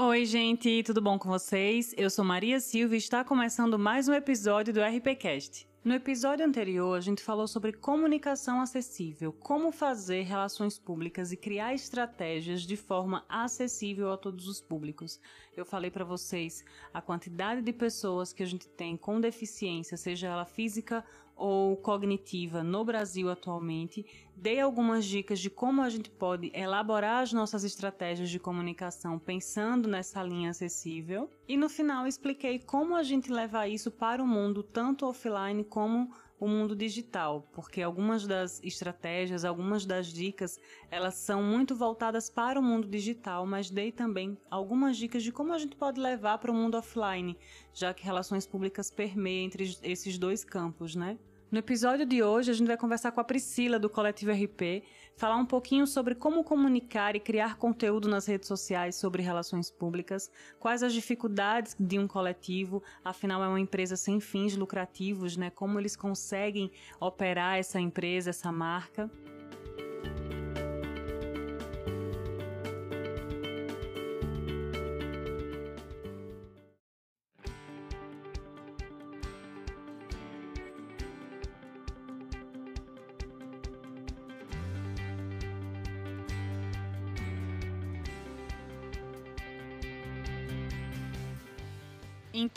[0.00, 1.92] Oi, gente, tudo bom com vocês?
[1.96, 5.66] Eu sou Maria Silva e está começando mais um episódio do RPCast.
[5.82, 11.74] No episódio anterior, a gente falou sobre comunicação acessível, como fazer relações públicas e criar
[11.74, 15.18] estratégias de forma acessível a todos os públicos.
[15.56, 20.28] Eu falei para vocês a quantidade de pessoas que a gente tem com deficiência, seja
[20.28, 21.04] ela física
[21.38, 24.04] ou cognitiva no Brasil atualmente,
[24.36, 29.88] dei algumas dicas de como a gente pode elaborar as nossas estratégias de comunicação pensando
[29.88, 31.30] nessa linha acessível.
[31.46, 36.10] E no final expliquei como a gente levar isso para o mundo tanto offline como
[36.40, 40.58] o mundo digital, porque algumas das estratégias, algumas das dicas,
[40.90, 45.52] elas são muito voltadas para o mundo digital, mas dei também algumas dicas de como
[45.52, 47.36] a gente pode levar para o mundo offline,
[47.74, 51.18] já que relações públicas permeiam entre esses dois campos, né?
[51.50, 54.84] No episódio de hoje, a gente vai conversar com a Priscila do Coletivo RP,
[55.16, 60.30] falar um pouquinho sobre como comunicar e criar conteúdo nas redes sociais sobre relações públicas,
[60.60, 65.48] quais as dificuldades de um coletivo, afinal é uma empresa sem fins lucrativos, né?
[65.48, 69.10] Como eles conseguem operar essa empresa, essa marca.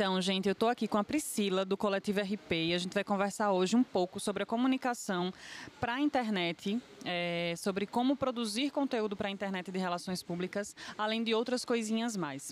[0.01, 3.03] Então, gente, eu estou aqui com a Priscila do Coletivo RP e a gente vai
[3.03, 5.31] conversar hoje um pouco sobre a comunicação
[5.79, 11.23] para a internet, é, sobre como produzir conteúdo para a internet de relações públicas, além
[11.23, 12.51] de outras coisinhas mais.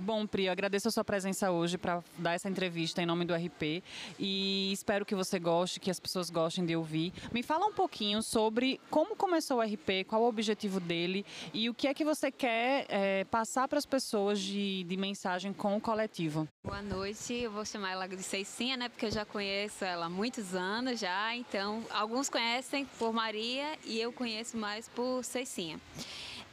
[0.00, 3.34] Bom, Pri, eu agradeço a sua presença hoje para dar essa entrevista em nome do
[3.34, 3.82] RP
[4.16, 7.12] e espero que você goste, que as pessoas gostem de ouvir.
[7.32, 11.74] Me fala um pouquinho sobre como começou o RP, qual o objetivo dele e o
[11.74, 15.80] que é que você quer é, passar para as pessoas de, de mensagem com o
[15.80, 16.46] coletivo.
[16.64, 18.88] Boa noite, eu vou chamar ela de Ceicinha, né?
[18.88, 24.00] Porque eu já conheço ela há muitos anos já, então alguns conhecem por Maria e
[24.00, 25.80] eu conheço mais por Ceicinha.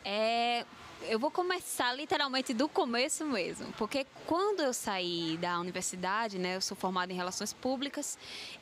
[0.03, 0.65] É,
[1.03, 6.61] eu vou começar literalmente do começo mesmo, porque quando eu saí da universidade, né, eu
[6.61, 8.17] sou formada em relações públicas,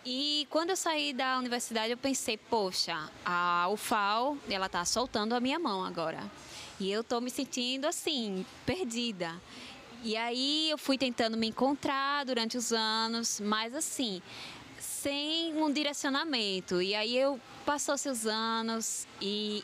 [0.05, 5.39] e quando eu saí da universidade eu pensei, poxa, a UFAL, ela tá soltando a
[5.39, 6.19] minha mão agora.
[6.79, 9.39] E eu tô me sentindo assim, perdida.
[10.03, 14.21] E aí eu fui tentando me encontrar durante os anos, mas assim,
[14.79, 16.81] sem um direcionamento.
[16.81, 19.63] E aí eu passou seus anos e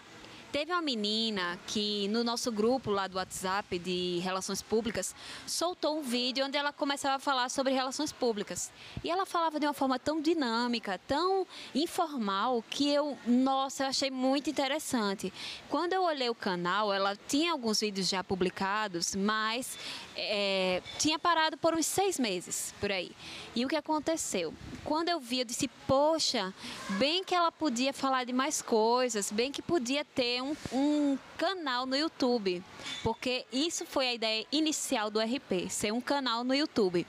[0.52, 5.14] Teve uma menina que no nosso grupo lá do WhatsApp de relações públicas
[5.46, 8.72] soltou um vídeo onde ela começava a falar sobre relações públicas.
[9.04, 11.46] E ela falava de uma forma tão dinâmica, tão
[11.76, 15.32] informal, que eu, nossa, eu achei muito interessante.
[15.70, 19.78] Quando eu olhei o canal, ela tinha alguns vídeos já publicados, mas
[20.20, 23.12] é, tinha parado por uns seis meses por aí.
[23.56, 24.54] E o que aconteceu?
[24.84, 26.54] Quando eu vi, eu disse, poxa,
[26.92, 31.86] bem que ela podia falar de mais coisas, bem que podia ter um, um canal
[31.86, 32.64] no YouTube,
[33.04, 37.06] porque isso foi a ideia inicial do RP, ser um canal no YouTube.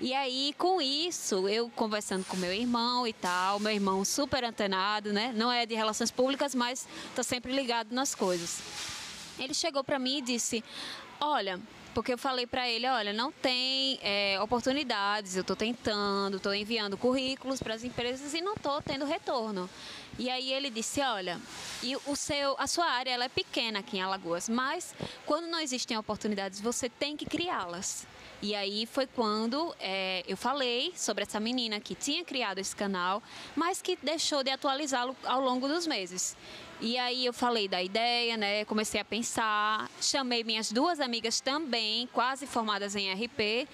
[0.00, 5.12] E aí, com isso, eu conversando com meu irmão e tal, meu irmão super antenado,
[5.12, 5.32] né?
[5.32, 8.60] Não é de relações públicas, mas tá sempre ligado nas coisas.
[9.38, 10.64] Ele chegou para mim e disse:
[11.20, 11.60] Olha,
[11.94, 16.96] porque eu falei para ele, olha, não tem é, oportunidades, eu estou tentando, estou enviando
[16.96, 19.68] currículos para as empresas e não estou tendo retorno.
[20.18, 21.40] E aí ele disse, olha,
[21.82, 24.94] e o seu, a sua área ela é pequena aqui em Alagoas, mas
[25.24, 28.06] quando não existem oportunidades, você tem que criá-las.
[28.42, 33.22] E aí foi quando é, eu falei sobre essa menina que tinha criado esse canal,
[33.54, 36.36] mas que deixou de atualizá-lo ao longo dos meses.
[36.84, 38.64] E aí eu falei da ideia, né?
[38.64, 43.68] Comecei a pensar, chamei minhas duas amigas também, quase formadas em RP,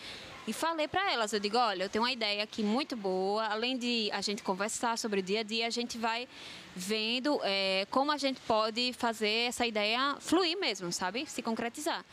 [0.46, 3.78] e falei para elas, eu digo, olha, eu tenho uma ideia aqui muito boa, além
[3.78, 6.28] de a gente conversar sobre o dia a dia, a gente vai
[6.76, 11.24] vendo é, como a gente pode fazer essa ideia fluir mesmo, sabe?
[11.24, 12.04] Se concretizar.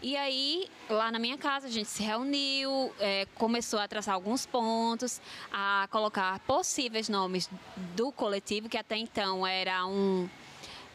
[0.00, 4.46] E aí, lá na minha casa, a gente se reuniu, é, começou a traçar alguns
[4.46, 5.20] pontos,
[5.52, 7.50] a colocar possíveis nomes
[7.96, 10.28] do coletivo, que até então era um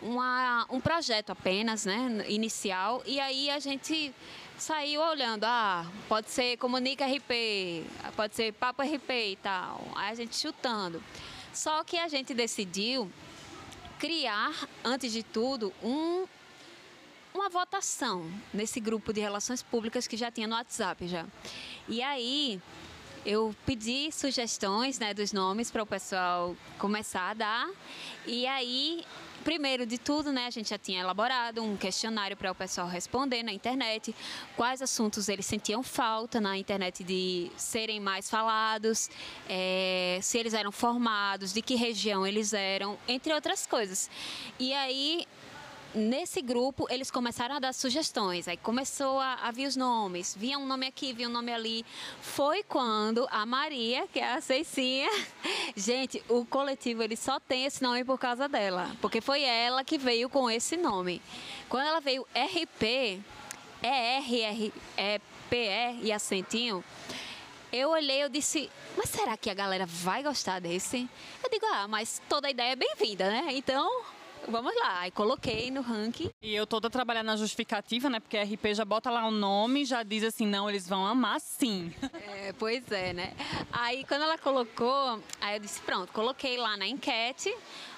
[0.02, 4.14] uma, um projeto apenas, né, inicial, e aí a gente
[4.58, 7.86] saiu olhando, ah, pode ser Comunica RP,
[8.16, 11.02] pode ser Papo RP e tal, aí a gente chutando.
[11.54, 13.12] Só que a gente decidiu
[13.98, 14.54] criar,
[14.84, 16.26] antes de tudo, um,
[17.34, 21.26] uma votação nesse grupo de relações públicas que já tinha no WhatsApp já.
[21.88, 22.62] E aí
[23.26, 27.70] eu pedi sugestões né, dos nomes para o pessoal começar a dar.
[28.26, 29.06] E aí
[29.44, 33.44] primeiro de tudo, né, a gente já tinha elaborado um questionário para o pessoal responder
[33.44, 34.16] na internet,
[34.56, 39.10] quais assuntos eles sentiam falta na internet de serem mais falados,
[39.48, 44.10] é, se eles eram formados, de que região eles eram, entre outras coisas.
[44.60, 45.26] E aí
[45.94, 48.48] nesse grupo, eles começaram a dar sugestões.
[48.48, 50.36] Aí começou a, a vir os nomes.
[50.38, 51.86] Vinha um nome aqui, vinha um nome ali.
[52.22, 55.10] Foi quando a Maria, que é a Ceicinha...
[55.76, 58.96] Gente, o coletivo, ele só tem esse nome por causa dela.
[59.02, 61.22] Porque foi ela que veio com esse nome.
[61.70, 63.22] Quando ela veio RP,
[63.82, 65.20] ERR, é
[65.50, 66.84] PE e acentinho...
[67.72, 71.08] Eu olhei, eu disse, mas será que a galera vai gostar desse?
[71.44, 73.50] Eu digo, ah, mas toda ideia é bem-vinda, né?
[73.52, 74.04] Então,
[74.48, 75.02] vamos lá.
[75.02, 76.30] Aí coloquei no ranking.
[76.42, 78.20] E eu toda trabalhando na justificativa, né?
[78.20, 81.40] Porque a RP já bota lá o nome, já diz assim, não, eles vão amar
[81.40, 81.94] sim.
[82.30, 83.34] É, pois é, né?
[83.72, 87.54] Aí quando ela colocou, aí eu disse, pronto, coloquei lá na enquete.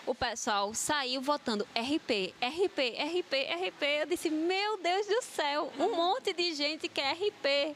[0.05, 3.33] O pessoal saiu votando RP, RP, RP,
[3.67, 3.83] RP.
[4.01, 7.75] Eu disse, meu Deus do céu, um monte de gente quer RP.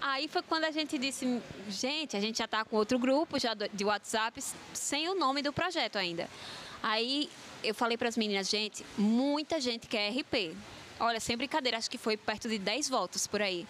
[0.00, 3.54] Aí foi quando a gente disse, gente, a gente já está com outro grupo já
[3.54, 4.42] de WhatsApp
[4.72, 6.28] sem o nome do projeto ainda.
[6.82, 7.28] Aí
[7.62, 10.56] eu falei para as meninas, gente, muita gente quer RP.
[10.98, 13.66] Olha, sem brincadeira, acho que foi perto de 10 votos por aí.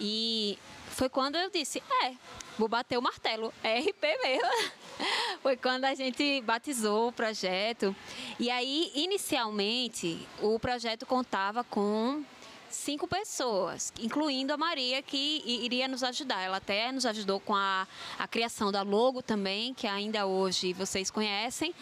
[0.00, 0.58] E
[0.88, 2.12] foi quando eu disse, é,
[2.58, 4.72] vou bater o martelo, é RP mesmo.
[5.42, 7.94] foi quando a gente batizou o projeto.
[8.38, 12.24] E aí, inicialmente, o projeto contava com
[12.70, 16.40] cinco pessoas, incluindo a Maria, que iria nos ajudar.
[16.40, 17.86] Ela até nos ajudou com a,
[18.18, 21.74] a criação da logo também, que ainda hoje vocês conhecem.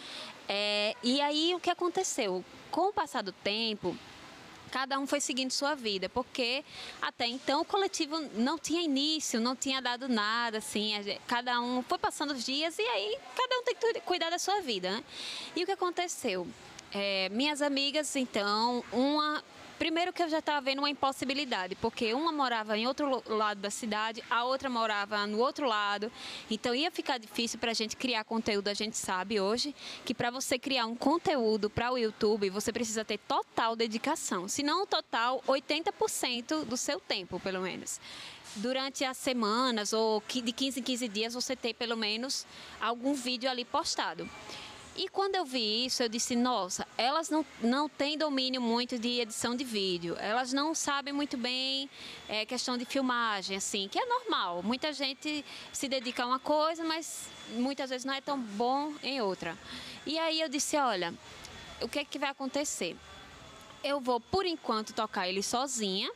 [0.47, 2.43] É, e aí o que aconteceu?
[2.71, 3.97] Com o passar do tempo,
[4.71, 6.63] cada um foi seguindo sua vida, porque
[7.01, 10.91] até então o coletivo não tinha início, não tinha dado nada, assim,
[11.25, 14.61] cada um foi passando os dias e aí cada um tem que cuidar da sua
[14.61, 15.03] vida, né?
[15.55, 16.47] E o que aconteceu?
[16.91, 19.43] É, minhas amigas, então, uma
[19.77, 23.69] Primeiro que eu já estava vendo uma impossibilidade, porque uma morava em outro lado da
[23.69, 26.09] cidade, a outra morava no outro lado.
[26.49, 28.69] Então ia ficar difícil para a gente criar conteúdo.
[28.69, 29.75] A gente sabe hoje
[30.05, 34.47] que para você criar um conteúdo para o YouTube, você precisa ter total dedicação.
[34.47, 37.99] Se não total, 80% do seu tempo, pelo menos
[38.57, 42.45] durante as semanas ou de 15 em 15 dias você ter pelo menos
[42.79, 44.29] algum vídeo ali postado.
[44.97, 49.19] E quando eu vi isso, eu disse: nossa, elas não, não têm domínio muito de
[49.19, 51.89] edição de vídeo, elas não sabem muito bem
[52.29, 54.63] é, questão de filmagem, assim, que é normal.
[54.63, 55.43] Muita gente
[55.73, 59.57] se dedica a uma coisa, mas muitas vezes não é tão bom em outra.
[60.05, 61.13] E aí eu disse: olha,
[61.81, 62.95] o que é que vai acontecer?
[63.83, 66.09] Eu vou, por enquanto, tocar ele sozinha,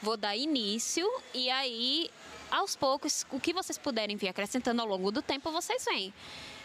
[0.00, 2.10] vou dar início e aí,
[2.50, 6.12] aos poucos, o que vocês puderem vir acrescentando ao longo do tempo, vocês vêm.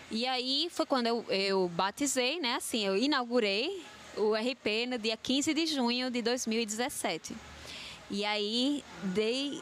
[0.09, 2.55] E aí foi quando eu, eu batizei, né?
[2.55, 3.83] Assim, eu inaugurei
[4.15, 7.35] o RP no dia 15 de junho de 2017.
[8.09, 9.61] E aí dei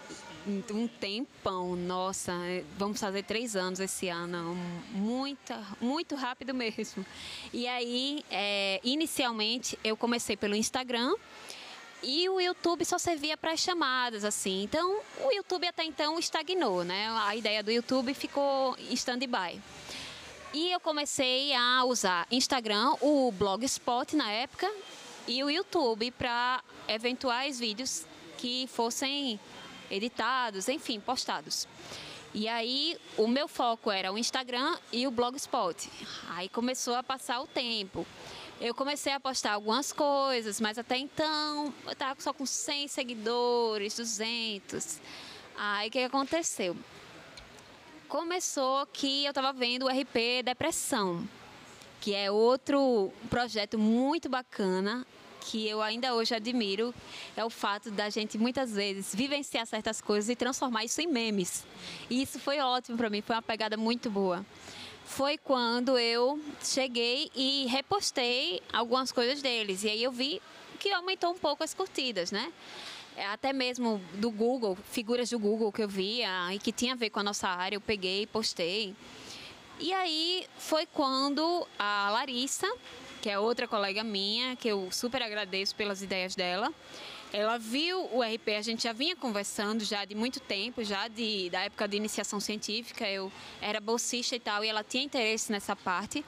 [0.72, 2.32] um tempão, nossa,
[2.78, 4.56] vamos fazer três anos esse ano,
[4.92, 7.04] muita, muito rápido mesmo.
[7.52, 11.16] E aí, é, inicialmente, eu comecei pelo Instagram
[12.04, 14.62] e o YouTube só servia para chamadas, assim.
[14.64, 17.10] Então, o YouTube até então estagnou, né?
[17.24, 19.60] A ideia do YouTube ficou em stand-by.
[20.56, 24.72] E eu comecei a usar Instagram, o Blogspot na época
[25.28, 28.06] e o YouTube para eventuais vídeos
[28.38, 29.38] que fossem
[29.92, 31.68] editados, enfim, postados.
[32.34, 35.90] E aí o meu foco era o Instagram e o Blogspot.
[36.30, 38.08] Aí começou a passar o tempo.
[38.62, 43.98] Eu comecei a postar algumas coisas, mas até então eu estava só com 100 seguidores,
[43.98, 45.02] 200.
[45.58, 46.78] Aí o que aconteceu?
[48.08, 51.28] Começou que eu estava vendo o RP Depressão,
[52.00, 55.06] que é outro projeto muito bacana
[55.42, 56.94] que eu ainda hoje admiro
[57.38, 61.64] é o fato da gente muitas vezes vivenciar certas coisas e transformar isso em memes.
[62.10, 64.44] E isso foi ótimo para mim, foi uma pegada muito boa.
[65.06, 70.42] Foi quando eu cheguei e repostei algumas coisas deles e aí eu vi
[70.80, 72.52] que aumentou um pouco as curtidas, né?
[73.18, 76.98] É, até mesmo do Google, figuras do Google que eu via e que tinha a
[76.98, 78.94] ver com a nossa área, eu peguei e postei.
[79.80, 82.68] E aí foi quando a Larissa,
[83.22, 86.74] que é outra colega minha, que eu super agradeço pelas ideias dela,
[87.32, 91.50] ela viu o RP, a gente já vinha conversando já de muito tempo, já de,
[91.50, 93.32] da época de iniciação científica, eu
[93.62, 96.24] era bolsista e tal, e ela tinha interesse nessa parte.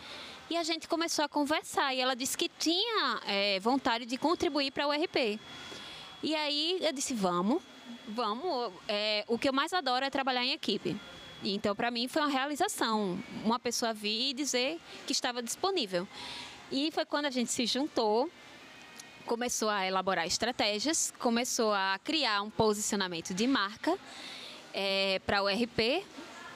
[0.49, 4.71] E a gente começou a conversar, e ela disse que tinha é, vontade de contribuir
[4.71, 5.39] para o RP.
[6.21, 7.61] E aí eu disse, vamos,
[8.07, 8.73] vamos.
[8.87, 10.95] É, o que eu mais adoro é trabalhar em equipe.
[11.43, 13.19] Então, para mim, foi uma realização.
[13.43, 16.07] Uma pessoa vir e dizer que estava disponível.
[16.71, 18.29] E foi quando a gente se juntou,
[19.25, 23.97] começou a elaborar estratégias, começou a criar um posicionamento de marca
[24.73, 26.03] é, para o RP.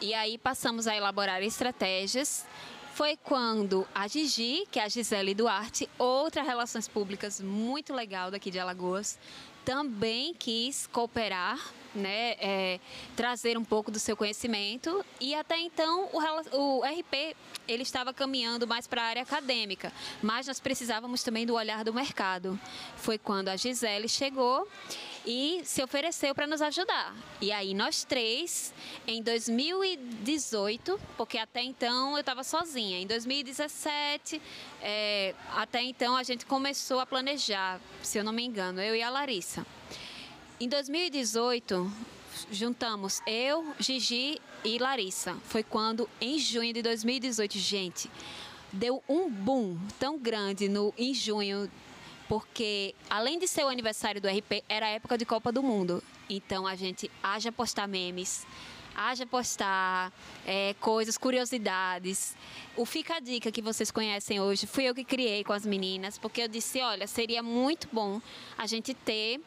[0.02, 2.46] E aí passamos a elaborar estratégias
[2.94, 8.52] foi quando a Gigi, que é a Gisele Duarte, outra relações públicas muito legal daqui
[8.52, 9.18] de Alagoas,
[9.66, 11.60] também quis cooperar,
[11.94, 12.80] né, é,
[13.16, 17.36] trazer um pouco do seu conhecimento e até então o, o RP
[17.68, 19.92] ele estava caminhando mais para a área acadêmica,
[20.22, 22.60] mas nós precisávamos também do olhar do mercado.
[22.96, 24.68] Foi quando a Gisele chegou
[25.26, 27.16] e se ofereceu para nos ajudar.
[27.40, 28.74] E aí nós três,
[29.08, 34.42] em 2018, porque até então eu estava sozinha, em 2017,
[34.82, 39.02] é, até então a gente começou a planejar, se eu não me engano, eu e
[39.02, 39.66] a Larissa.
[40.60, 41.92] Em 2018,
[42.52, 45.36] juntamos eu, Gigi e Larissa.
[45.46, 48.10] Foi quando, em junho de 2018, gente,
[48.72, 51.70] deu um boom tão grande no, em junho
[52.32, 56.02] porque além de ser o aniversário do RP, era a época de Copa do Mundo.
[56.30, 58.48] Então a gente haja postar memes,
[58.96, 60.14] haja postar
[60.46, 62.34] é, coisas, curiosidades.
[62.78, 66.18] O Fica a Dica que vocês conhecem hoje, fui eu que criei com as meninas,
[66.18, 68.22] porque eu disse, olha, seria muito bom
[68.58, 69.42] a gente ter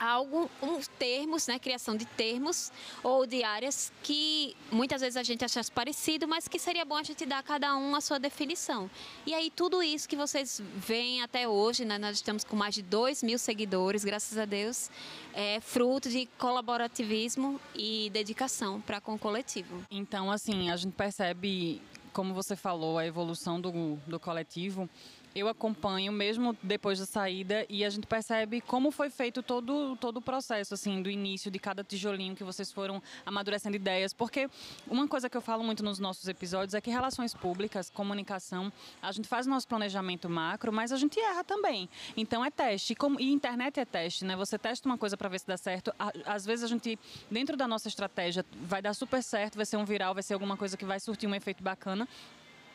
[0.00, 5.44] algo, uns termos, né, criação de termos ou de áreas que muitas vezes a gente
[5.44, 8.90] acha parecido, mas que seria bom a gente dar a cada um a sua definição.
[9.26, 12.82] E aí tudo isso que vocês veem até hoje, né, nós estamos com mais de
[12.82, 14.90] 2 mil seguidores, graças a Deus,
[15.34, 19.84] é fruto de colaborativismo e dedicação para com o coletivo.
[19.90, 24.88] Então, assim, a gente percebe, como você falou, a evolução do, do coletivo
[25.34, 30.16] eu acompanho mesmo depois da saída e a gente percebe como foi feito todo, todo
[30.18, 34.12] o processo, assim, do início de cada tijolinho que vocês foram amadurecendo ideias.
[34.12, 34.48] Porque
[34.88, 39.12] uma coisa que eu falo muito nos nossos episódios é que relações públicas, comunicação, a
[39.12, 41.88] gente faz nosso planejamento macro, mas a gente erra também.
[42.16, 42.96] Então é teste.
[43.18, 44.34] E internet é teste, né?
[44.36, 45.92] Você testa uma coisa para ver se dá certo.
[46.24, 46.98] Às vezes a gente,
[47.30, 50.56] dentro da nossa estratégia, vai dar super certo, vai ser um viral, vai ser alguma
[50.56, 52.08] coisa que vai surtir um efeito bacana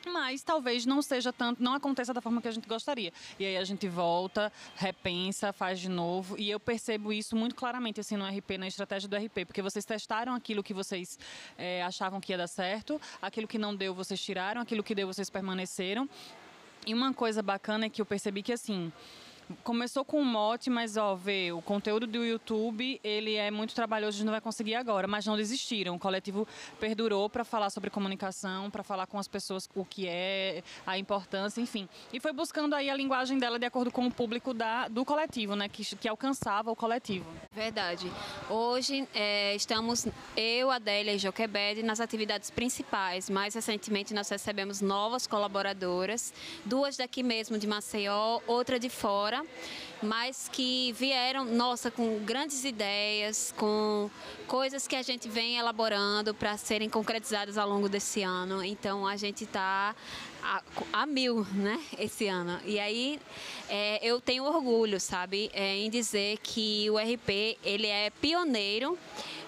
[0.06, 3.12] mas talvez não seja tanto, não aconteça da forma que a gente gostaria.
[3.40, 6.38] E aí a gente volta, repensa, faz de novo.
[6.40, 9.86] E eu percebo isso muito claramente assim no RP, na estratégia do RP, porque vocês
[9.86, 11.20] testaram aquilo que vocês
[11.58, 15.08] é, achavam que ia dar certo, aquilo que não deu vocês tiraram, aquilo que deu
[15.08, 16.10] vocês permaneceram.
[16.86, 18.92] E uma coisa bacana é que eu percebi que assim
[19.64, 24.10] começou com um mote, mas ó, vê, o conteúdo do YouTube, ele é muito trabalhoso,
[24.10, 25.96] a gente não vai conseguir agora, mas não desistiram.
[25.96, 26.48] O coletivo
[26.80, 31.62] perdurou para falar sobre comunicação, para falar com as pessoas o que é, a importância,
[31.62, 31.88] enfim.
[32.12, 35.56] E foi buscando aí a linguagem dela de acordo com o público da, do coletivo,
[35.56, 37.26] né, que, que alcançava o coletivo.
[37.52, 38.12] Verdade.
[38.50, 43.30] Hoje é, estamos eu, Adélia e Joquebed nas atividades principais.
[43.30, 46.34] Mais recentemente nós recebemos novas colaboradoras,
[46.66, 49.46] duas daqui mesmo de Maceió, outra de fora fora,
[50.02, 54.10] mas que vieram, nossa, com grandes ideias, com
[54.48, 58.64] coisas que a gente vem elaborando para serem concretizadas ao longo desse ano.
[58.64, 59.96] Então a gente está
[60.44, 60.62] a,
[60.94, 62.60] a, mil, né, esse ano.
[62.66, 63.20] E aí
[63.68, 68.98] é, eu tenho orgulho, sabe, é, em dizer que o RP ele é pioneiro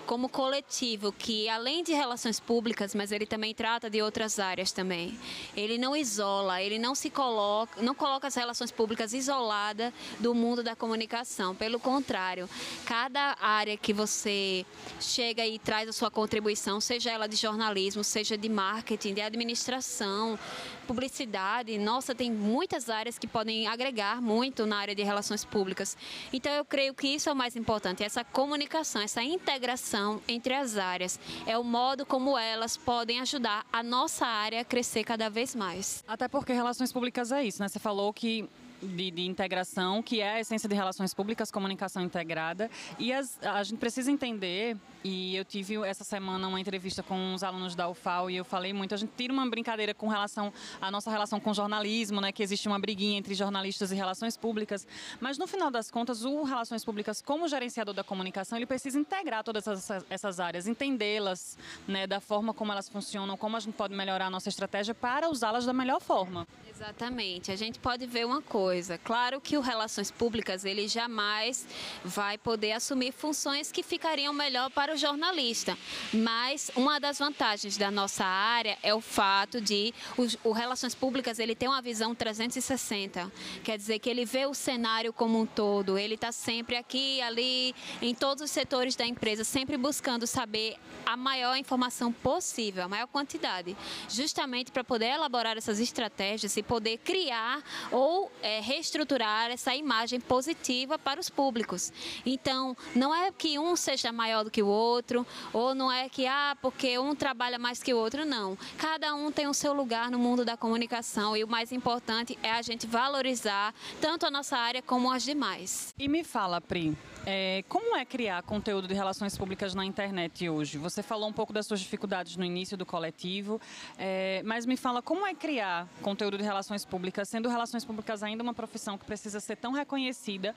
[0.07, 5.19] como coletivo que além de relações públicas, mas ele também trata de outras áreas também.
[5.55, 10.63] Ele não isola, ele não se coloca, não coloca as relações públicas isolada do mundo
[10.63, 11.53] da comunicação.
[11.53, 12.49] Pelo contrário,
[12.85, 14.65] cada área que você
[15.01, 20.39] chega e traz a sua contribuição, seja ela de jornalismo, seja de marketing, de administração,
[20.87, 25.97] publicidade, nossa, tem muitas áreas que podem agregar muito na área de relações públicas.
[26.31, 29.96] Então eu creio que isso é o mais importante, essa comunicação, essa integração
[30.27, 31.19] entre as áreas.
[31.45, 36.03] É o modo como elas podem ajudar a nossa área a crescer cada vez mais.
[36.07, 37.67] Até porque relações públicas é isso, né?
[37.67, 38.47] Você falou que
[38.81, 42.69] de, de, integração, que é a essência de relações públicas, comunicação integrada.
[42.99, 47.43] E as, a gente precisa entender, e eu tive essa semana uma entrevista com os
[47.43, 50.91] alunos da UFAL e eu falei muito, a gente tira uma brincadeira com relação à
[50.91, 54.87] nossa relação com jornalismo, né, que existe uma briguinha entre jornalistas e relações públicas,
[55.19, 59.43] mas no final das contas, o Relações Públicas, como gerenciador da comunicação, ele precisa integrar
[59.43, 61.57] todas essas, essas áreas, entendê-las,
[61.87, 65.29] né, da forma como elas funcionam, como a gente pode melhorar a nossa estratégia para
[65.29, 66.47] usá-las da melhor forma.
[66.69, 67.51] Exatamente.
[67.51, 68.97] A gente pode ver uma coisa coisa.
[68.97, 71.65] Claro que o Relações Públicas, ele jamais
[72.03, 75.77] vai poder assumir funções que ficariam melhor para o jornalista.
[76.11, 81.39] Mas uma das vantagens da nossa área é o fato de o, o Relações Públicas,
[81.39, 83.31] ele tem uma visão 360.
[83.63, 87.73] Quer dizer que ele vê o cenário como um todo, ele está sempre aqui, ali,
[88.01, 93.07] em todos os setores da empresa, sempre buscando saber a maior informação possível, a maior
[93.07, 93.77] quantidade,
[94.09, 100.97] justamente para poder elaborar essas estratégias e poder criar ou é, reestruturar essa imagem positiva
[100.97, 101.91] para os públicos.
[102.25, 106.25] Então, não é que um seja maior do que o outro, ou não é que,
[106.25, 108.57] ah, porque um trabalha mais que o outro, não.
[108.77, 112.51] Cada um tem o seu lugar no mundo da comunicação e o mais importante é
[112.51, 115.93] a gente valorizar tanto a nossa área como as demais.
[115.97, 116.95] E me fala, Pri,
[117.25, 120.77] é, como é criar conteúdo de relações públicas na internet hoje?
[120.77, 123.59] Você falou um pouco das suas dificuldades no início do coletivo,
[123.97, 128.43] é, mas me fala como é criar conteúdo de relações públicas, sendo relações públicas ainda
[128.47, 130.55] uma profissão que precisa ser tão reconhecida,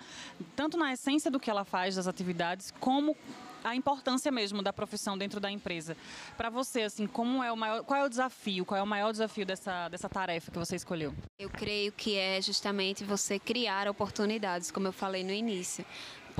[0.55, 3.17] tanto na essência do que ela faz, das atividades, como
[3.63, 5.97] a importância mesmo da profissão dentro da empresa.
[6.37, 9.13] Para você, assim, como é o maior, qual é o desafio, qual é o maior
[9.13, 11.15] desafio dessa, dessa tarefa que você escolheu?
[11.39, 15.85] Eu creio que é justamente você criar oportunidades, como eu falei no início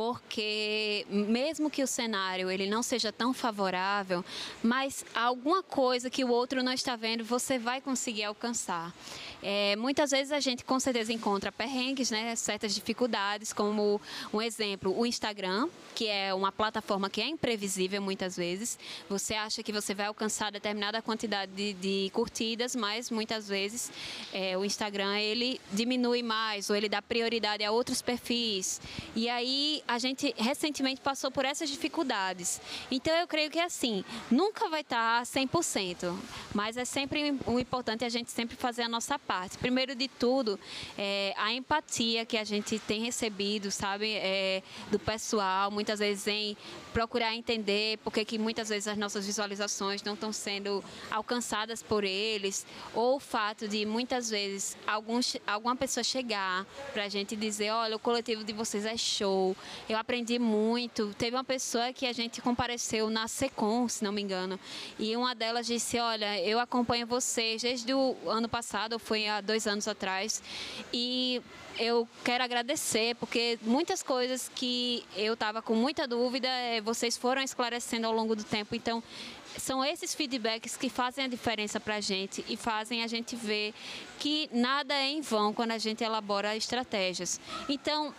[0.01, 4.25] porque mesmo que o cenário ele não seja tão favorável,
[4.63, 8.95] mas alguma coisa que o outro não está vendo, você vai conseguir alcançar.
[9.43, 14.01] É, muitas vezes a gente com certeza encontra perrengues, né, certas dificuldades, como
[14.33, 18.79] um exemplo, o Instagram, que é uma plataforma que é imprevisível muitas vezes.
[19.07, 23.93] Você acha que você vai alcançar determinada quantidade de, de curtidas, mas muitas vezes
[24.33, 28.81] é, o Instagram ele diminui mais ou ele dá prioridade a outros perfis.
[29.15, 32.61] E aí a gente recentemente passou por essas dificuldades.
[32.93, 36.17] Então eu creio que é assim, nunca vai estar 100%,
[36.55, 39.59] mas é sempre o importante é a gente sempre fazer a nossa parte.
[39.59, 40.61] Primeiro de tudo,
[40.97, 46.57] é, a empatia que a gente tem recebido, sabe, é, do pessoal, muitas vezes em
[46.93, 52.67] procurar entender por que muitas vezes as nossas visualizações não estão sendo alcançadas por eles,
[52.95, 54.77] ou o fato de muitas vezes
[55.47, 59.57] alguma pessoa chegar para a gente dizer, olha, o coletivo de vocês é show,
[59.89, 61.15] eu aprendi muito.
[61.17, 64.59] Teve uma pessoa que a gente compareceu na Secom, se não me engano,
[64.99, 69.41] e uma delas disse, olha, eu acompanho vocês desde o ano passado, foi foi há
[69.41, 70.43] dois anos atrás.
[70.93, 71.43] E
[71.81, 77.41] eu quero agradecer, porque muitas coisas que eu estava com muita dúvida, eh, vocês foram
[77.41, 78.75] esclarecendo ao longo do tempo.
[78.75, 79.03] Então,
[79.57, 83.73] são esses feedbacks que fazem a diferença para a gente e fazem a gente ver
[84.19, 87.41] que nada é em vão quando a gente elabora estratégias.
[87.67, 88.15] Então,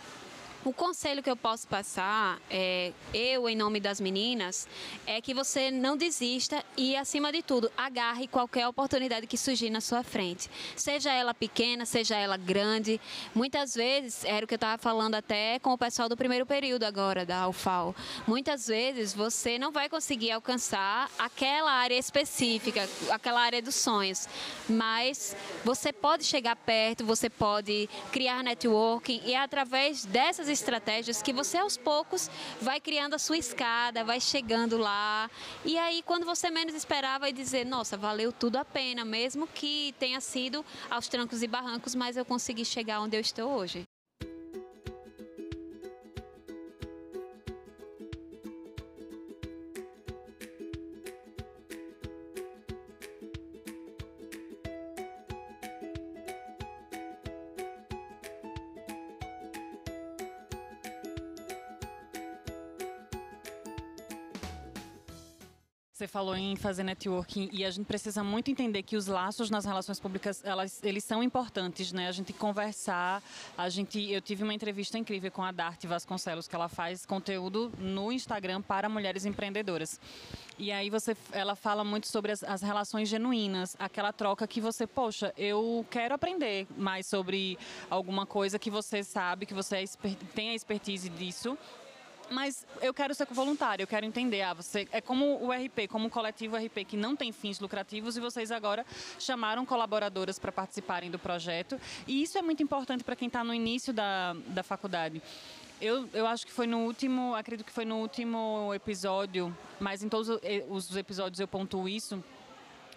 [0.63, 4.67] o conselho que eu posso passar, é, eu em nome das meninas,
[5.07, 9.81] é que você não desista e, acima de tudo, agarre qualquer oportunidade que surgir na
[9.81, 10.49] sua frente.
[10.75, 13.01] Seja ela pequena, seja ela grande.
[13.33, 16.83] Muitas vezes, era o que eu estava falando até com o pessoal do primeiro período
[16.83, 17.95] agora, da UFAO.
[18.27, 24.27] Muitas vezes você não vai conseguir alcançar aquela área específica, aquela área dos sonhos.
[24.69, 31.57] Mas você pode chegar perto, você pode criar networking e através dessas estratégias que você
[31.57, 32.29] aos poucos
[32.61, 35.29] vai criando a sua escada, vai chegando lá.
[35.65, 39.93] E aí, quando você menos esperar, vai dizer: nossa, valeu tudo a pena, mesmo que
[39.99, 43.90] tenha sido aos trancos e barrancos, mas eu consegui chegar onde eu estou hoje.
[66.11, 69.97] Falou em fazer networking e a gente precisa muito entender que os laços nas relações
[69.97, 72.09] públicas, elas, eles são importantes, né?
[72.09, 73.23] A gente conversar,
[73.57, 77.71] a gente, eu tive uma entrevista incrível com a Dart Vasconcelos, que ela faz conteúdo
[77.79, 80.01] no Instagram para mulheres empreendedoras.
[80.59, 84.85] E aí você, ela fala muito sobre as, as relações genuínas, aquela troca que você,
[84.85, 87.57] poxa, eu quero aprender mais sobre
[87.89, 89.85] alguma coisa que você sabe, que você é,
[90.35, 91.57] tem a expertise disso
[92.31, 94.41] mas eu quero ser voluntário, eu quero entender.
[94.41, 98.17] Ah, você é como o RP, como o coletivo RP que não tem fins lucrativos
[98.17, 98.85] e vocês agora
[99.19, 101.79] chamaram colaboradoras para participarem do projeto.
[102.07, 105.21] E isso é muito importante para quem está no início da, da faculdade.
[105.81, 110.09] Eu, eu acho que foi no último, acredito que foi no último episódio, mas em
[110.09, 110.29] todos
[110.69, 112.23] os episódios eu pontuo isso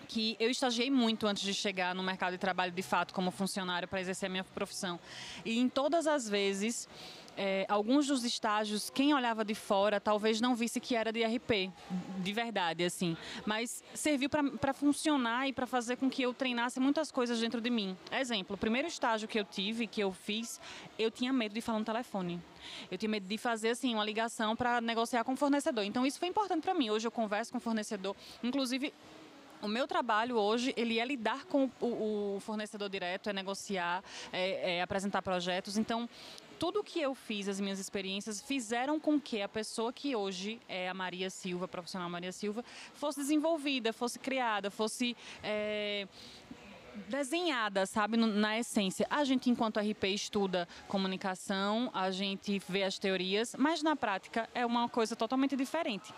[0.05, 3.89] que eu estagiei muito antes de chegar no mercado de trabalho de fato como funcionário
[3.89, 5.01] para exercer a minha profissão.
[5.45, 6.87] E em todas as vezes
[7.37, 11.71] é, alguns dos estágios, quem olhava de fora talvez não visse que era de RP,
[12.19, 13.17] de verdade, assim.
[13.45, 17.71] Mas serviu para funcionar e para fazer com que eu treinasse muitas coisas dentro de
[17.71, 17.97] mim.
[18.13, 20.61] Exemplo, o primeiro estágio que eu tive, que eu fiz,
[20.99, 22.41] eu tinha medo de falar no telefone.
[22.91, 25.85] Eu tinha medo de fazer assim uma ligação para negociar com o fornecedor.
[25.85, 26.91] Então isso foi importante para mim.
[26.91, 28.93] Hoje eu converso com o fornecedor, inclusive
[29.65, 34.77] o meu trabalho hoje ele é lidar com o, o fornecedor direto, é negociar, é,
[34.77, 35.79] é, apresentar projetos.
[35.79, 36.09] Então
[36.59, 40.89] tudo que eu fiz, as minhas experiências, fizeram com que a pessoa que hoje é
[40.89, 42.65] a Maria Silva, a profissional Maria Silva,
[42.95, 45.17] fosse desenvolvida, fosse criada, fosse.
[45.43, 46.07] É,
[47.09, 49.05] desenhada, sabe, na essência.
[49.11, 54.65] A gente, enquanto RP, estuda comunicação, a gente vê as teorias, mas na prática é
[54.65, 56.15] uma coisa totalmente diferente.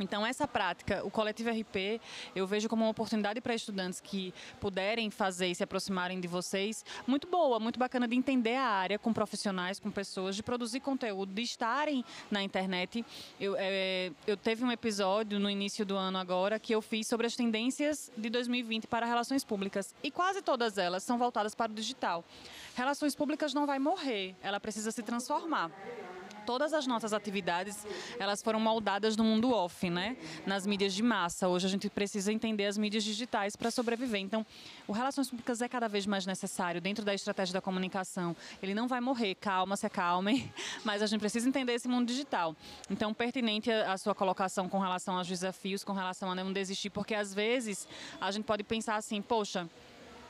[0.00, 2.00] Então, essa prática, o Coletivo RP,
[2.34, 6.82] eu vejo como uma oportunidade para estudantes que puderem fazer e se aproximarem de vocês,
[7.06, 11.34] muito boa, muito bacana de entender a área com profissionais, com pessoas, de produzir conteúdo,
[11.34, 13.04] de estarem na internet.
[13.38, 17.26] Eu, é, eu teve um episódio no início do ano agora que eu fiz sobre
[17.26, 21.74] as tendências de 2020 para relações públicas e quase todas elas são voltadas para o
[21.74, 22.24] digital.
[22.74, 25.70] Relações públicas não vai morrer, ela precisa se transformar
[26.42, 27.86] todas as nossas atividades
[28.18, 30.16] elas foram moldadas no mundo off, né?
[30.46, 31.48] Nas mídias de massa.
[31.48, 34.20] Hoje a gente precisa entender as mídias digitais para sobreviver.
[34.20, 34.44] Então,
[34.86, 38.36] o relações públicas é cada vez mais necessário dentro da estratégia da comunicação.
[38.62, 40.52] Ele não vai morrer, calma, se acalmem,
[40.84, 42.54] mas a gente precisa entender esse mundo digital.
[42.90, 46.90] Então, pertinente a, a sua colocação com relação aos desafios, com relação a não desistir,
[46.90, 47.88] porque às vezes
[48.20, 49.68] a gente pode pensar assim, poxa,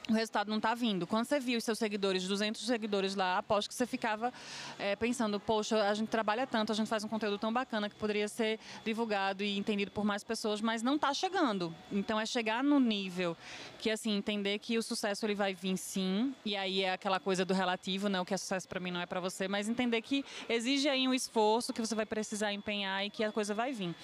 [0.08, 1.06] o resultado não está vindo.
[1.06, 4.32] Quando você viu os seus seguidores, 200 seguidores lá, aposto que você ficava
[4.78, 7.94] é, pensando, poxa, a gente trabalha tanto, a gente faz um conteúdo tão bacana que
[7.94, 11.74] poderia ser divulgado e entendido por mais pessoas, mas não está chegando.
[11.90, 13.36] Então é chegar no nível
[13.78, 17.44] que, assim, entender que o sucesso ele vai vir sim, e aí é aquela coisa
[17.44, 18.20] do relativo, né?
[18.20, 21.06] O que é sucesso para mim não é para você, mas entender que exige aí
[21.06, 23.94] um esforço que você vai precisar empenhar e que a coisa vai vir.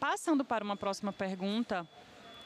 [0.00, 1.86] Passando para uma próxima pergunta,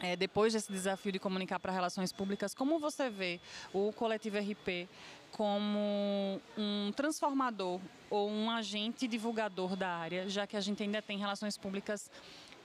[0.00, 3.40] é, depois desse desafio de comunicar para relações públicas, como você vê
[3.72, 4.88] o coletivo RP
[5.32, 11.18] como um transformador ou um agente divulgador da área, já que a gente ainda tem
[11.18, 12.10] relações públicas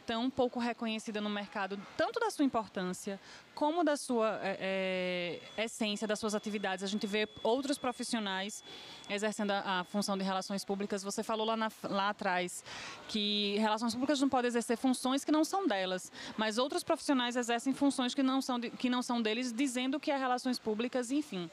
[0.05, 3.19] tão pouco reconhecida no mercado, tanto da sua importância
[3.53, 6.83] como da sua é, essência, das suas atividades.
[6.83, 8.63] A gente vê outros profissionais
[9.09, 11.03] exercendo a, a função de relações públicas.
[11.03, 12.63] Você falou lá, na, lá atrás
[13.07, 17.73] que relações públicas não podem exercer funções que não são delas, mas outros profissionais exercem
[17.73, 21.49] funções que não são, de, que não são deles, dizendo que é relações públicas, enfim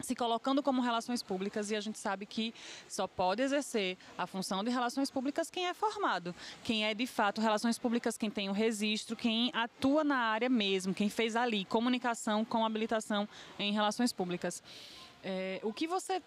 [0.00, 2.54] se colocando como relações públicas e a gente sabe que
[2.88, 7.40] só pode exercer a função de relações públicas quem é formado, quem é de fato
[7.40, 12.44] relações públicas, quem tem o registro, quem atua na área mesmo, quem fez ali comunicação
[12.44, 13.28] com habilitação
[13.58, 14.62] em relações públicas.
[15.22, 16.22] É, o que você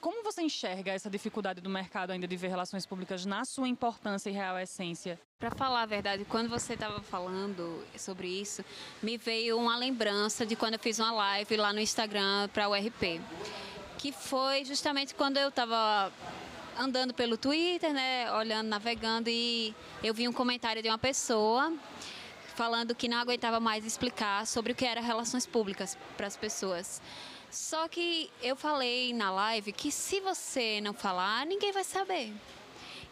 [0.00, 4.30] como você enxerga essa dificuldade do mercado ainda de ver relações públicas na sua importância
[4.30, 5.20] e real essência?
[5.38, 8.64] Para falar a verdade, quando você estava falando sobre isso,
[9.02, 12.74] me veio uma lembrança de quando eu fiz uma live lá no Instagram para o
[12.74, 13.20] RP,
[13.98, 16.12] que foi justamente quando eu estava
[16.78, 21.72] andando pelo Twitter, né, olhando, navegando e eu vi um comentário de uma pessoa
[22.54, 27.00] falando que não aguentava mais explicar sobre o que era relações públicas para as pessoas.
[27.50, 32.32] Só que eu falei na live que se você não falar, ninguém vai saber.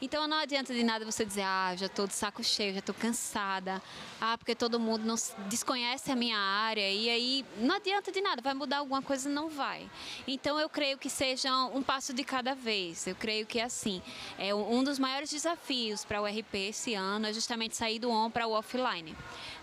[0.01, 2.95] Então não adianta de nada você dizer, ah, já estou de saco cheio, já estou
[2.95, 3.83] cansada,
[4.21, 5.17] ah, porque todo mundo não
[5.49, 9.29] desconhece a minha área, e aí não adianta de nada, vai mudar alguma coisa?
[9.29, 9.91] Não vai.
[10.27, 14.01] Então eu creio que seja um passo de cada vez, eu creio que é assim,
[14.39, 18.31] é um dos maiores desafios para o RP esse ano é justamente sair do on
[18.31, 19.17] para o offline.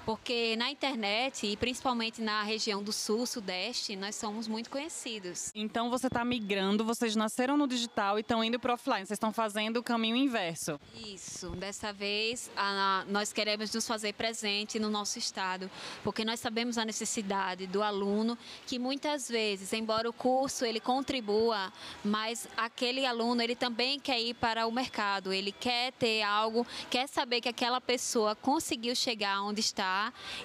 [0.05, 5.51] Porque na internet, e principalmente na região do sul, sudeste, nós somos muito conhecidos.
[5.55, 9.33] Então você está migrando, vocês nasceram no digital e estão indo para offline, vocês estão
[9.33, 10.79] fazendo o caminho inverso.
[10.93, 15.71] Isso, dessa vez a, nós queremos nos fazer presente no nosso estado,
[16.03, 18.37] porque nós sabemos a necessidade do aluno
[18.67, 24.35] que muitas vezes, embora o curso ele contribua, mas aquele aluno ele também quer ir
[24.35, 29.61] para o mercado, ele quer ter algo, quer saber que aquela pessoa conseguiu chegar onde
[29.61, 29.94] está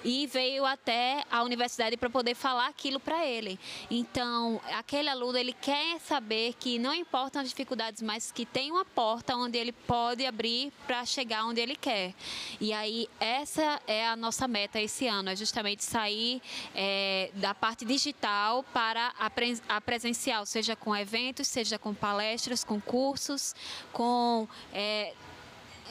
[0.03, 3.59] e veio até a universidade para poder falar aquilo para ele.
[3.89, 8.85] Então, aquele aluno ele quer saber que não importam as dificuldades, mas que tem uma
[8.85, 12.13] porta onde ele pode abrir para chegar onde ele quer.
[12.59, 16.41] E aí essa é a nossa meta esse ano, é justamente sair
[16.75, 22.63] é, da parte digital para a, pre a presencial, seja com eventos, seja com palestras,
[22.63, 23.55] com cursos,
[23.91, 25.13] com é,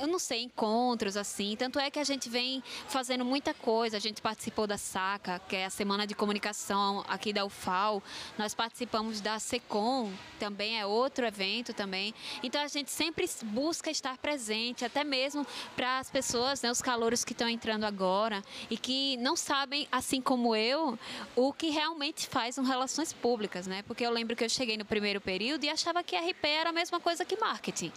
[0.00, 1.54] eu não sei, encontros assim.
[1.56, 3.96] Tanto é que a gente vem fazendo muita coisa.
[3.98, 8.02] A gente participou da SACA, que é a Semana de Comunicação aqui da UFAL.
[8.38, 12.14] Nós participamos da SECOM, também é outro evento também.
[12.42, 17.24] Então a gente sempre busca estar presente, até mesmo para as pessoas, né, os calouros
[17.24, 20.98] que estão entrando agora e que não sabem, assim como eu,
[21.36, 23.82] o que realmente faz um relações públicas, né?
[23.82, 26.72] Porque eu lembro que eu cheguei no primeiro período e achava que RP era a
[26.72, 27.92] mesma coisa que marketing.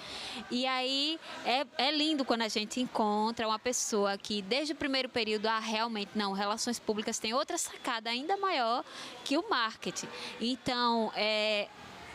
[0.51, 5.08] E aí é, é lindo quando a gente encontra uma pessoa que, desde o primeiro
[5.08, 8.84] período, ah, realmente, não, relações públicas tem outra sacada ainda maior
[9.23, 10.08] que o marketing.
[10.41, 11.67] Então, é,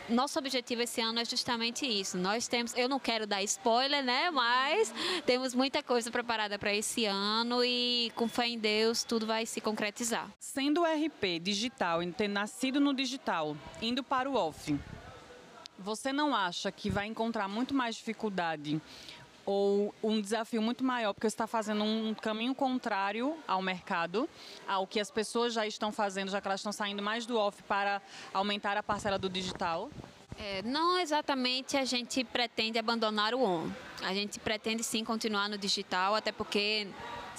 [0.09, 2.17] nosso objetivo esse ano é justamente isso.
[2.17, 4.29] Nós temos, eu não quero dar spoiler, né?
[4.31, 4.93] Mas
[5.25, 9.61] temos muita coisa preparada para esse ano e com fé em Deus tudo vai se
[9.61, 10.29] concretizar.
[10.39, 14.77] Sendo o RP digital, ter nascido no digital, indo para o off,
[15.77, 18.81] você não acha que vai encontrar muito mais dificuldade
[19.49, 24.29] ou um desafio muito maior, porque você está fazendo um caminho contrário ao mercado,
[24.67, 27.63] ao que as pessoas já estão fazendo, já que elas estão saindo mais do off
[27.63, 27.99] para
[28.31, 29.89] aumentar a parcela do digital?
[30.37, 33.71] É, não exatamente a gente pretende abandonar o on.
[34.03, 36.87] A gente pretende sim continuar no digital, até porque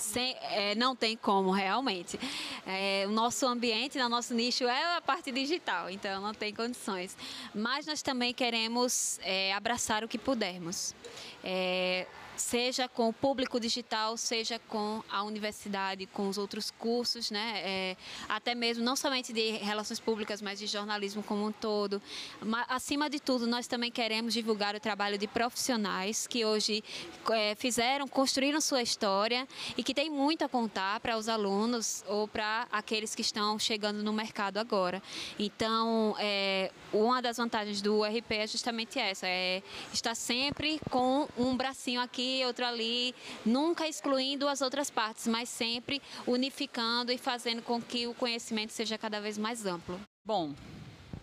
[0.00, 2.18] sem, é, não tem como realmente.
[2.66, 7.16] É, o nosso ambiente, o nosso nicho é a parte digital, então não tem condições.
[7.54, 10.94] Mas nós também queremos é, abraçar o que pudermos.
[11.42, 12.06] É,
[12.40, 17.60] seja com o público digital, seja com a universidade, com os outros cursos, né?
[17.62, 17.96] É,
[18.28, 22.00] até mesmo não somente de relações públicas, mas de jornalismo como um todo.
[22.40, 26.82] Mas, acima de tudo, nós também queremos divulgar o trabalho de profissionais que hoje
[27.30, 32.26] é, fizeram, construíram sua história e que tem muito a contar para os alunos ou
[32.26, 35.02] para aqueles que estão chegando no mercado agora.
[35.38, 41.54] Então, é, uma das vantagens do RP é justamente essa, é estar sempre com um
[41.56, 43.14] bracinho aqui outro ali,
[43.44, 48.96] nunca excluindo as outras partes, mas sempre unificando e fazendo com que o conhecimento seja
[48.96, 50.00] cada vez mais amplo.
[50.24, 50.54] Bom,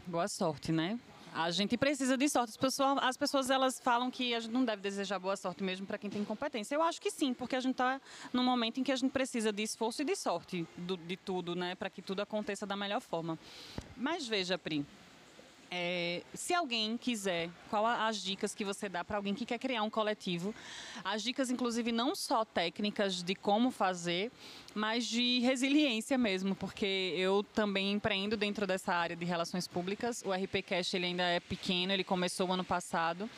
[0.05, 0.99] boa sorte, né?
[1.33, 2.49] A gente precisa de sorte.
[2.49, 5.85] As pessoas, as pessoas elas falam que a gente não deve desejar boa sorte mesmo
[5.85, 6.73] para quem tem competência.
[6.73, 8.01] Eu acho que sim, porque a gente está
[8.33, 11.55] num momento em que a gente precisa de esforço e de sorte do, de tudo,
[11.55, 13.37] né, para que tudo aconteça da melhor forma.
[13.95, 14.83] Mas veja, Pri,
[15.69, 19.83] é, se alguém quiser, qual as dicas que você dá para alguém que quer criar
[19.83, 20.53] um coletivo?
[21.03, 24.31] As dicas, inclusive, não só técnicas de como fazer,
[24.73, 30.23] mas de resiliência mesmo, porque eu também empreendo dentro dessa área de relações públicas.
[30.25, 33.29] O RP Cash ele ainda é pequeno, ele começou ano passado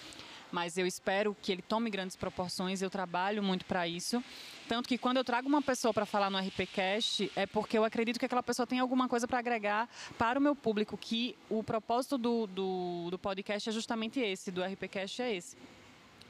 [0.52, 4.24] mas eu espero que ele tome grandes proporções, eu trabalho muito para isso.
[4.70, 8.20] Tanto que quando eu trago uma pessoa para falar no RPCast, é porque eu acredito
[8.20, 12.20] que aquela pessoa tem alguma coisa para agregar para o meu público, que o propósito
[12.20, 15.58] do, do, do podcast é justamente esse, do RPCast é esse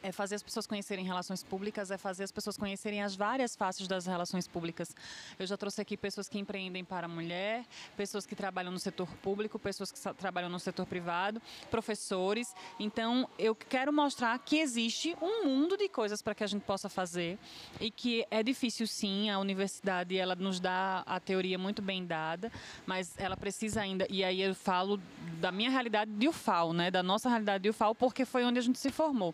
[0.02, 3.88] é fazer as pessoas conhecerem relações públicas, é fazer as pessoas conhecerem as várias faces
[3.88, 4.96] das relações públicas.
[5.38, 7.66] Eu já trouxe aqui pessoas que empreendem para a mulher,
[7.98, 12.54] pessoas que trabalham no setor público, pessoas que trabalham no setor privado, professores.
[12.80, 16.90] Então, eu quero mostrar que existe um mundo de coisas para que a gente possa
[16.90, 17.38] fazer
[17.80, 22.52] e que é difícil sim, a universidade ela nos dá a teoria muito bem dada,
[22.86, 25.00] mas ela precisa ainda, e aí eu falo
[25.40, 28.62] da minha realidade de UFAL, né, da nossa realidade de UFAL, porque foi onde a
[28.62, 29.34] gente se formou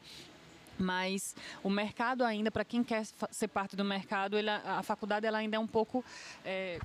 [0.78, 5.38] mas o mercado ainda, para quem quer ser parte do mercado, ele, a faculdade ela
[5.38, 6.04] ainda é um pouco
[6.44, 6.80] é,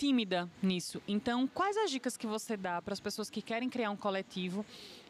[0.00, 1.02] tímida nisso.
[1.06, 4.64] Então, quais as dicas que você dá para as pessoas que querem criar um coletivo,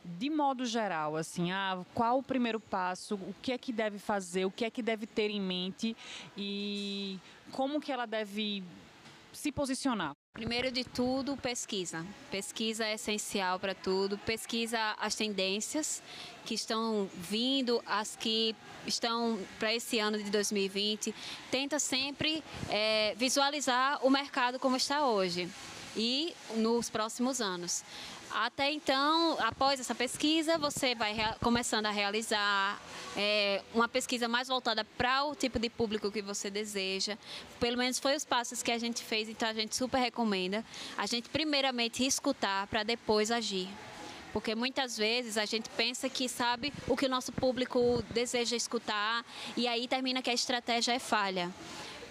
[0.05, 4.45] de modo geral, assim, ah, qual o primeiro passo, o que é que deve fazer,
[4.47, 5.97] o que é que deve ter em mente
[6.37, 7.21] e
[7.53, 8.65] como que ela deve
[9.33, 10.13] se posicionar?
[10.33, 12.07] Primeiro de tudo, pesquisa.
[12.31, 14.17] Pesquisa é essencial para tudo.
[14.19, 16.01] Pesquisa as tendências
[16.47, 18.55] que estão vindo, as que
[18.87, 21.13] estão para esse ano de 2020.
[21.51, 25.51] Tenta sempre é, visualizar o mercado como está hoje
[25.97, 27.83] e nos próximos anos.
[28.33, 32.81] Até então, após essa pesquisa, você vai começando a realizar
[33.17, 37.19] é, uma pesquisa mais voltada para o tipo de público que você deseja.
[37.59, 40.65] Pelo menos foi os passos que a gente fez, então a gente super recomenda.
[40.97, 43.69] A gente primeiramente escutar para depois agir.
[44.33, 49.25] Porque muitas vezes a gente pensa que sabe o que o nosso público deseja escutar
[49.57, 51.53] e aí termina que a estratégia é falha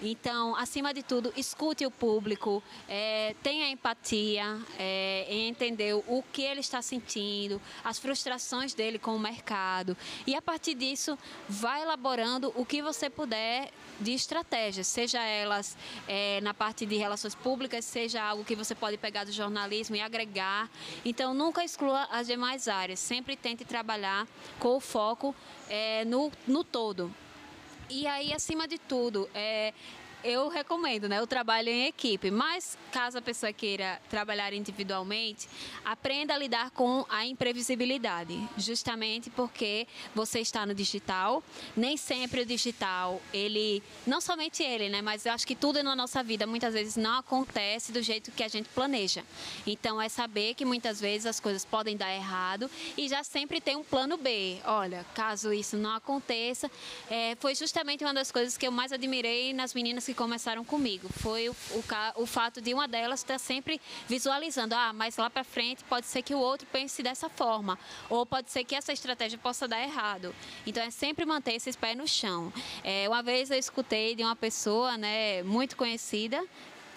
[0.02, 6.42] Então, acima de tudo, escute o público, é, tenha empatia é, em entender o que
[6.42, 9.98] ele está sentindo, as frustrações dele com o mercado.
[10.26, 11.18] E a partir disso,
[11.50, 15.76] vá elaborando o que você puder de estratégias, seja elas
[16.08, 20.02] é, na parte de relações públicas, seja algo que você pode pegar do jornalismo e
[20.02, 20.70] agregar.
[21.04, 24.26] Então, nunca exclua as demais áreas, sempre tente trabalhar
[24.60, 25.36] com o foco
[25.68, 27.14] é, no, no todo.
[27.90, 29.74] E aí, acima de tudo, é,
[30.24, 32.32] eu recomendo, né, o trabalho em equipe.
[32.32, 35.48] Mas caso a pessoa queira trabalhar individualmente,
[35.86, 41.44] aprenda a lidar com a imprevisibilidade, justamente porque você está no digital.
[41.76, 45.96] Nem sempre o digital, ele, não somente ele, né, mas eu acho que tudo na
[45.96, 49.24] nossa vida muitas vezes não acontece do jeito que a gente planeja.
[49.66, 53.76] Então é saber que muitas vezes as coisas podem dar errado e já sempre tem
[53.76, 54.58] um plano B.
[54.66, 56.70] Olha, caso isso não aconteça,
[57.10, 61.08] é, foi justamente uma das coisas que eu mais admirei nas meninas que começaram comigo.
[61.08, 61.84] Foi o, o,
[62.24, 66.24] o fato de uma delas estar sempre visualizando, ah, mas lá para frente pode ser
[66.24, 67.78] que o outro pense dessa forma,
[68.10, 70.34] ou pode ser que essa estratégia possa dar errado.
[70.66, 72.52] Então é sempre manter esses pés no chão.
[72.84, 76.44] É, uma vez eu escutei de uma pessoa, né, muito conhecida,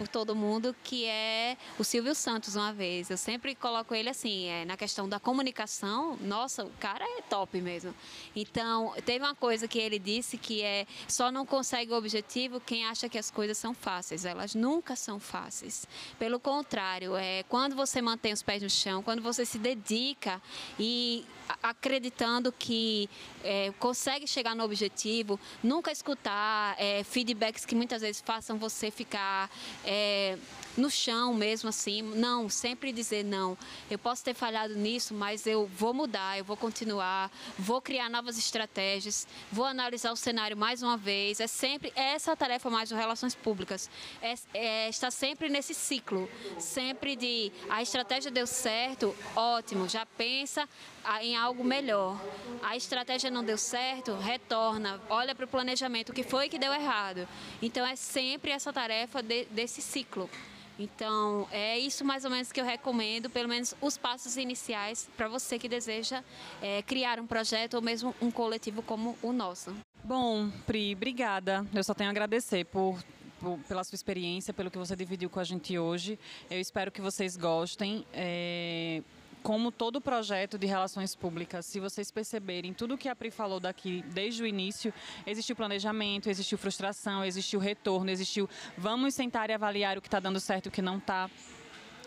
[0.03, 3.09] por todo mundo, que é o Silvio Santos uma vez.
[3.09, 7.61] Eu sempre coloco ele assim, é, na questão da comunicação, nossa, o cara é top
[7.61, 7.95] mesmo.
[8.35, 12.85] Então, teve uma coisa que ele disse que é só não consegue o objetivo quem
[12.85, 14.25] acha que as coisas são fáceis.
[14.25, 15.87] Elas nunca são fáceis.
[16.19, 20.43] Pelo contrário, é quando você mantém os pés no chão, quando você se dedica
[20.81, 21.25] e
[21.63, 23.09] acreditando que
[23.43, 29.51] é, consegue chegar no objetivo, nunca escutar é, feedbacks que muitas vezes façam você ficar
[29.85, 32.03] é, えー no chão mesmo assim.
[32.03, 33.57] Não, sempre dizer não.
[33.91, 38.39] Eu posso ter falhado nisso, mas eu vou mudar, eu vou continuar, vou criar novas
[38.39, 41.41] estratégias, vou analisar o cenário mais uma vez.
[41.41, 43.91] É sempre é essa a tarefa mais de relações públicas.
[44.21, 50.69] É, é, está sempre nesse ciclo, sempre de a estratégia deu certo, ótimo, já pensa
[51.21, 52.21] em algo melhor.
[52.63, 56.73] A estratégia não deu certo, retorna, olha para o planejamento, o que foi que deu
[56.73, 57.27] errado.
[57.61, 60.29] Então é sempre essa tarefa de, desse ciclo.
[60.79, 65.29] Então, é isso mais ou menos que eu recomendo, pelo menos os passos iniciais para
[65.29, 66.23] você que deseja
[66.61, 69.75] é, criar um projeto ou mesmo um coletivo como o nosso.
[70.05, 71.67] Bom, Pri, obrigada.
[71.75, 72.99] Eu só tenho a agradecer por
[73.67, 76.17] pela sua experiência, pelo que você dividiu com a gente hoje.
[76.49, 78.07] Eu espero que vocês gostem.
[78.13, 79.03] É
[79.43, 84.03] como todo projeto de relações públicas, se vocês perceberem, tudo que a Pri falou daqui
[84.09, 84.93] desde o início,
[85.27, 90.41] existiu planejamento, existiu frustração, existiu retorno, existiu vamos sentar e avaliar o que está dando
[90.41, 91.29] certo e o que não está.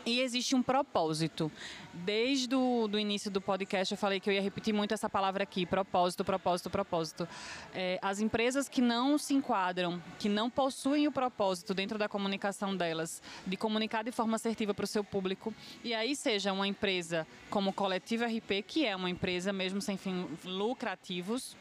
[0.05, 1.51] E existe um propósito.
[1.91, 5.65] Desde o início do podcast eu falei que eu ia repetir muito essa palavra aqui,
[5.65, 7.27] propósito, propósito, propósito.
[7.73, 12.75] É, as empresas que não se enquadram, que não possuem o propósito dentro da comunicação
[12.75, 15.51] delas, de comunicar de forma assertiva para o seu público,
[15.83, 20.27] e aí seja uma empresa como Coletivo RP, que é uma empresa mesmo sem fins
[20.43, 21.57] lucrativos,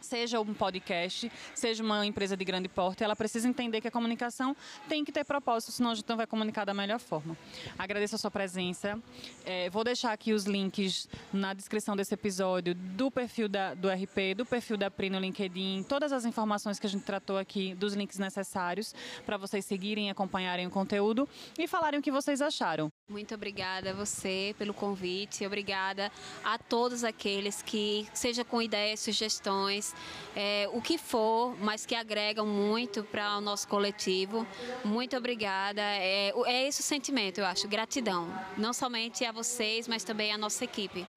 [0.00, 4.56] seja um podcast, seja uma empresa de grande porte, ela precisa entender que a comunicação
[4.88, 7.36] tem que ter propósito, senão a gente não vai comunicar da melhor forma.
[7.78, 9.00] Agradeço a sua presença.
[9.44, 14.34] É, vou deixar aqui os links na descrição desse episódio do perfil da, do RP,
[14.36, 17.94] do perfil da Pri no LinkedIn, todas as informações que a gente tratou aqui, dos
[17.94, 22.90] links necessários para vocês seguirem, acompanharem o conteúdo e falarem o que vocês acharam.
[23.08, 26.12] Muito obrigada a você pelo convite, obrigada
[26.44, 29.89] a todos aqueles que, seja com ideias, sugestões,
[30.34, 34.46] é, o que for, mas que agregam muito para o nosso coletivo.
[34.84, 35.82] Muito obrigada.
[35.82, 38.28] É, é esse o sentimento, eu acho, gratidão.
[38.56, 41.09] Não somente a vocês, mas também à nossa equipe.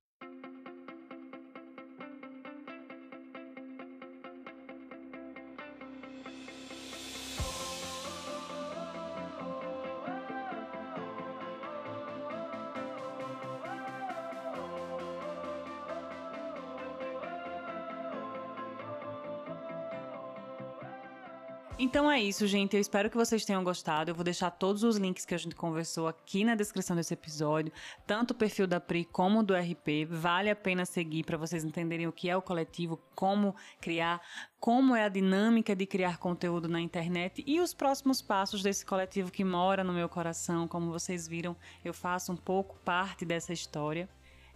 [21.80, 22.76] Então é isso, gente.
[22.76, 24.12] Eu espero que vocês tenham gostado.
[24.12, 27.74] Eu vou deixar todos os links que a gente conversou aqui na descrição desse episódio,
[28.06, 30.06] tanto o perfil da Pri como do RP.
[30.08, 34.22] Vale a pena seguir para vocês entenderem o que é o coletivo, como criar,
[34.60, 39.32] como é a dinâmica de criar conteúdo na internet e os próximos passos desse coletivo
[39.32, 40.68] que mora no meu coração.
[40.68, 44.08] Como vocês viram, eu faço um pouco parte dessa história.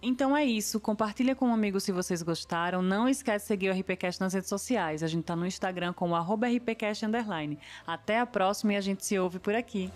[0.01, 0.79] Então é isso.
[0.79, 2.81] Compartilha com um amigo se vocês gostaram.
[2.81, 5.01] Não esquece de seguir o RPCast nas redes sociais.
[5.01, 7.05] A gente tá no Instagram como RPCast.
[7.85, 9.91] Até a próxima e a gente se ouve por aqui.